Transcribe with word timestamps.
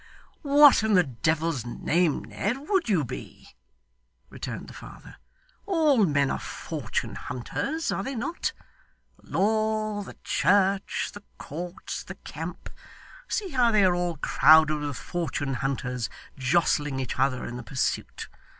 'What 0.41 0.81
in 0.81 0.93
the 0.93 1.03
devil's 1.03 1.63
name, 1.63 2.23
Ned, 2.23 2.57
would 2.67 2.89
you 2.89 3.05
be!' 3.05 3.49
returned 4.31 4.67
the 4.67 4.73
father. 4.73 5.17
'All 5.67 6.07
men 6.07 6.31
are 6.31 6.39
fortune 6.39 7.13
hunters, 7.13 7.91
are 7.91 8.01
they 8.01 8.15
not? 8.15 8.51
The 9.21 9.29
law, 9.37 10.01
the 10.01 10.17
church, 10.23 11.11
the 11.13 11.21
court, 11.37 12.03
the 12.07 12.15
camp 12.15 12.71
see 13.27 13.49
how 13.49 13.69
they 13.69 13.83
are 13.85 13.93
all 13.93 14.17
crowded 14.17 14.77
with 14.79 14.97
fortune 14.97 15.53
hunters, 15.53 16.09
jostling 16.35 16.99
each 16.99 17.19
other 17.19 17.45
in 17.45 17.57
the 17.57 17.61
pursuit. 17.61 18.27